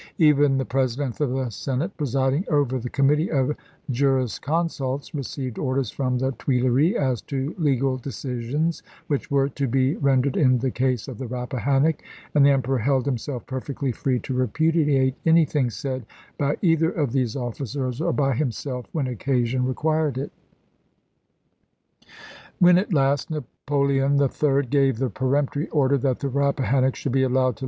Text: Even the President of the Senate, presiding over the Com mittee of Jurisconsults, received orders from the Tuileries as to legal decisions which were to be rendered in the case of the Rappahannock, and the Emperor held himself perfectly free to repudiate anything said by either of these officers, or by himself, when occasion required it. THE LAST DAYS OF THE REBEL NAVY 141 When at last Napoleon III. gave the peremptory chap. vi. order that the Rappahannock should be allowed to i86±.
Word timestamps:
Even 0.17 0.57
the 0.57 0.65
President 0.65 1.21
of 1.21 1.29
the 1.29 1.51
Senate, 1.51 1.95
presiding 1.95 2.43
over 2.49 2.79
the 2.79 2.89
Com 2.89 3.07
mittee 3.09 3.29
of 3.29 3.55
Jurisconsults, 3.91 5.13
received 5.13 5.59
orders 5.59 5.91
from 5.91 6.17
the 6.17 6.31
Tuileries 6.39 6.95
as 6.95 7.21
to 7.21 7.53
legal 7.59 7.97
decisions 7.97 8.81
which 9.05 9.29
were 9.29 9.47
to 9.49 9.67
be 9.67 9.95
rendered 9.97 10.35
in 10.35 10.57
the 10.57 10.71
case 10.71 11.07
of 11.07 11.19
the 11.19 11.27
Rappahannock, 11.27 12.01
and 12.33 12.43
the 12.43 12.49
Emperor 12.49 12.79
held 12.79 13.05
himself 13.05 13.45
perfectly 13.45 13.91
free 13.91 14.17
to 14.21 14.33
repudiate 14.33 15.13
anything 15.27 15.69
said 15.69 16.07
by 16.35 16.57
either 16.63 16.89
of 16.89 17.11
these 17.11 17.35
officers, 17.35 18.01
or 18.01 18.11
by 18.11 18.33
himself, 18.33 18.87
when 18.93 19.05
occasion 19.05 19.63
required 19.65 20.17
it. 20.17 20.31
THE 21.99 22.07
LAST 22.07 22.07
DAYS 22.07 22.07
OF 22.57 22.59
THE 22.59 22.59
REBEL 22.59 22.59
NAVY 22.59 22.59
141 22.59 22.65
When 22.65 22.77
at 22.79 22.93
last 22.95 23.29
Napoleon 23.29 24.19
III. 24.63 24.67
gave 24.67 24.97
the 24.97 25.09
peremptory 25.11 25.65
chap. 25.65 25.71
vi. 25.73 25.77
order 25.79 25.97
that 25.99 26.19
the 26.21 26.29
Rappahannock 26.29 26.95
should 26.95 27.11
be 27.11 27.21
allowed 27.21 27.57
to 27.57 27.57
i86±. 27.57 27.59